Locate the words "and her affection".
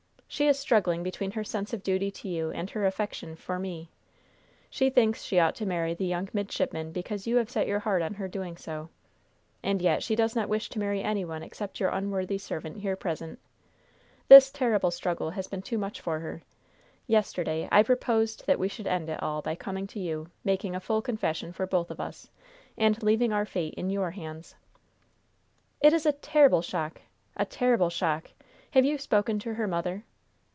2.51-3.35